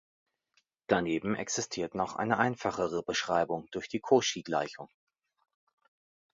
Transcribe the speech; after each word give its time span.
Daneben 0.87 1.35
existiert 1.35 1.93
noch 1.93 2.15
eine 2.15 2.39
einfachere 2.39 3.03
Beschreibung 3.03 3.67
durch 3.69 3.87
die 3.87 3.99
Cauchy-Gleichung. 3.99 4.89